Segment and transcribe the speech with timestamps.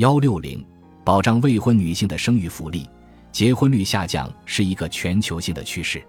[0.00, 0.64] 幺六零，
[1.04, 2.88] 保障未婚女性的生育福利，
[3.30, 6.02] 结婚率下降是一个全球性的趋势。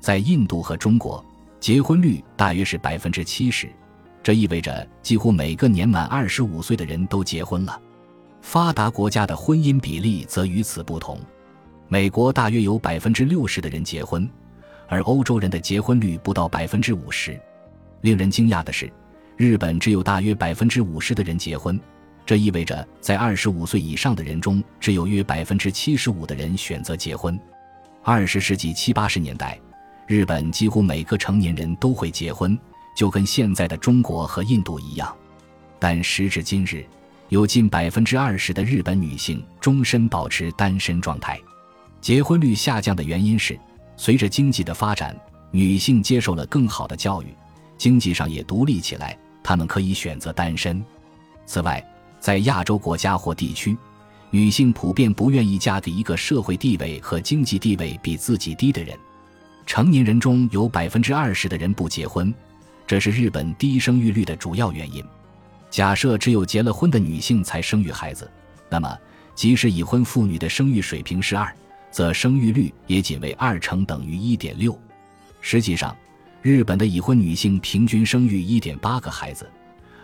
[0.00, 1.22] 在印度和中国，
[1.60, 3.68] 结婚率大约是百分之七十，
[4.22, 7.78] 这意味着几乎每个年满二十五岁的人都结婚了。
[8.40, 11.20] 发达国家的婚姻比例则与此不同，
[11.88, 14.26] 美国大约有百分之六十的人结婚，
[14.88, 17.38] 而欧洲人的结婚率不到百分之五十。
[18.00, 18.90] 令人惊讶的是，
[19.36, 21.78] 日本只有大约百分之五十的人结婚，
[22.26, 27.38] 这意味着在二十五岁以上的人中，只有约百分之七十五的人选择结婚。
[28.02, 29.58] 二十世纪七八十年代。
[30.06, 32.56] 日本几乎每个成年人都会结婚，
[32.96, 35.12] 就跟现在的中国和印度一样。
[35.80, 36.86] 但时至今日，
[37.28, 41.40] 有近百分之二十的日本女性终身保持单身状态。
[42.00, 43.58] 结婚率下降的原因是，
[43.96, 45.16] 随着经济的发展，
[45.50, 47.34] 女性接受了更好的教育，
[47.76, 50.80] 经济上也独立起来，她们可以选择单身。
[51.46, 51.84] 此外，
[52.26, 53.78] 在亚洲国家或地区，
[54.32, 58.98] 女性普遍不愿意嫁给一个社会地位和经济地位比自己低的人。
[59.64, 62.34] 成年人中有百分之二十的人不结婚，
[62.84, 65.04] 这是日本低生育率的主要原因。
[65.70, 68.28] 假设只有结了婚的女性才生育孩子，
[68.68, 68.98] 那么
[69.36, 71.54] 即使已婚妇女的生育水平是二，
[71.92, 74.76] 则生育率也仅为二乘，等于一点六。
[75.40, 75.96] 实际上，
[76.42, 79.48] 日本的已婚女性平均生育一点八个孩子，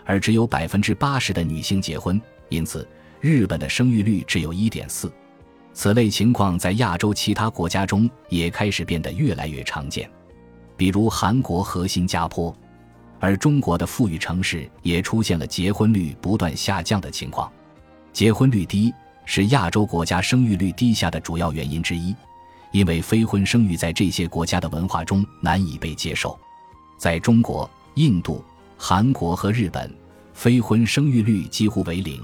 [0.04, 2.86] 而只有百分之八十的女性结婚，因此
[3.20, 5.12] 日本的生育率只有一点四。
[5.74, 10.10] 此类情况在亚洲其他国家中也开始变得越来越常见，
[10.76, 12.54] 比如韩国和新加坡，
[13.18, 17.50] 而中国的富裕城市也出现了结婚率不断下降的情况。
[18.12, 18.92] 结婚率低
[19.24, 22.14] 是亚洲国家生育率低下的主要原因之一，
[22.70, 26.38] 因为非婚生育在这些国家的文化中难以被接受。
[26.98, 28.44] 在中国、印度、
[28.84, 29.88] 韩国和日本，
[30.34, 32.20] 非婚生育率几乎为零。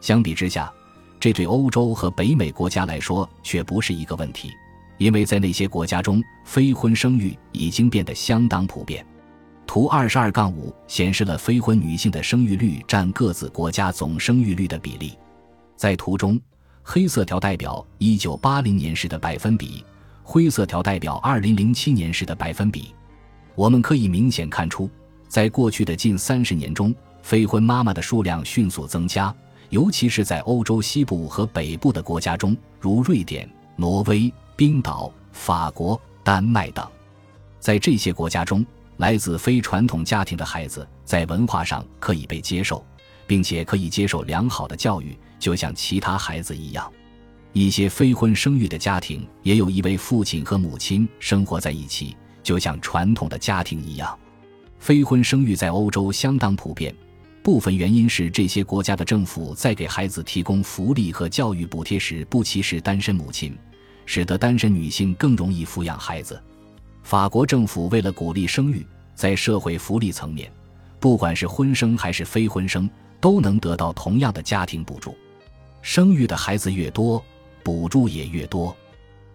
[0.00, 0.72] 相比之下，
[1.20, 4.50] 这对欧洲和北美国家来说却不是一个问题，
[4.96, 9.06] 因为在那些国家中，非婚生育已经变得相当普遍。
[9.66, 15.12] 图二十二杠五显示了非婚女性的生育率占各自国家总生育率的比例。
[15.76, 16.40] 在图中，
[16.82, 19.84] 黑色条代表一九八零年时的百分比，
[20.22, 22.94] 灰色条代表二零零七年时的百分比。
[23.54, 24.88] 我们可以明显看出，
[25.32, 29.34] 在过去的近三十年中，非婚妈妈的数量迅速增加。
[29.70, 36.86] 尤其是在欧洲西部和北部的国家中，如瑞典、挪威、冰岛、法国、丹麦等，
[37.58, 38.62] 在这些国家中，
[38.98, 42.84] 来自非传统家庭的孩子在文化上可以被接受，
[43.26, 46.92] 并且可以接受良好的教育，就像其他孩子一样。
[47.54, 54.14] 一些非婚生育的家庭也有一位父亲和母亲生活在一起，就像传统的家庭一样。
[54.82, 56.92] 非婚生育在欧洲相当普遍。
[57.40, 63.56] 部分原因是这些国家的政府在给孩子提供福利和教育补贴时不歧视单身母亲，
[64.06, 66.42] 使得单身女性更容易抚养孩子。
[67.04, 68.84] 法国政府为了鼓励生育，
[69.14, 70.50] 在社会福利层面，
[70.98, 72.90] 不管是婚生还是非婚生，
[73.20, 75.16] 都能得到同样的家庭补助。
[75.80, 77.24] 生育的孩子越多，
[77.62, 78.76] 补助也越多。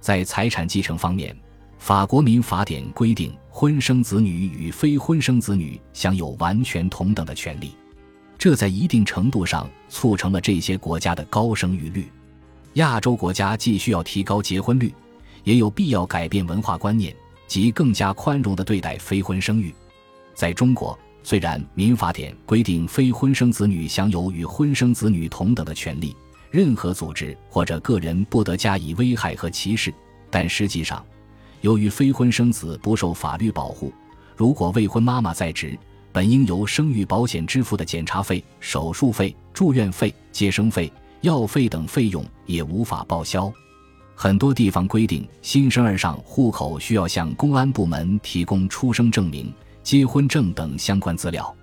[0.01, 1.33] 在财产继承方面，
[1.77, 7.71] 法国民法典规定，婚生子女与非婚生子女享有完全同等的权利。
[8.37, 12.11] 这在一定程度上促成了这些国家的高生育率。
[12.73, 14.93] 亚洲国家既需要提高结婚率，
[15.43, 17.15] 也有必要改变文化观念，
[17.47, 19.73] 及更加宽容地对待非婚生育。
[20.35, 26.15] 在中国，虽然民法典规定非婚生子女享有与婚生子女同等的权利，
[26.51, 29.91] 任何组织或者个人不得加以危害和歧视，
[30.29, 31.03] 但实际上，
[31.61, 33.91] 由于非婚生子不受法律保护，
[34.35, 35.77] 如果未婚妈妈在职，
[36.11, 40.91] 本应由生育保险支付的检查费、手术费、住院费、接生费、
[41.21, 43.51] 药费等费用也无法报销。
[44.15, 49.53] 很多地方规定，新生儿上户口需要向公安部门提供出生证明、
[49.83, 51.55] 结婚证等相关资料。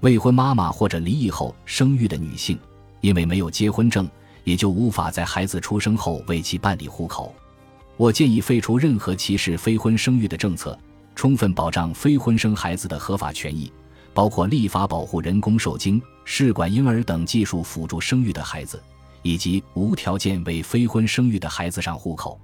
[0.00, 2.58] 未婚妈妈或者离异后生育的女性，
[3.00, 4.08] 因为没有结婚证，
[4.42, 7.32] 也就无法在孩子出生后为其办理户口。
[7.96, 10.78] 我建议废除任何歧视非婚生育的政策，
[11.14, 13.72] 充分保障非婚生孩子的合法权益。
[14.14, 18.78] 包括立法保护人工受精、试管婴儿等技术辅助生育的孩子，
[19.22, 22.38] 以及无条件为非婚生育的孩子上户口。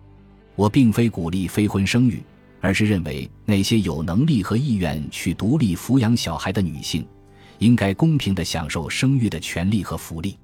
[0.56, 2.22] 我并非鼓励非婚生育，
[2.62, 7.06] 而是认为那些有能力和意愿去独立抚养小孩的女性，
[7.58, 10.38] 应该公平地享受生育的权利和福利。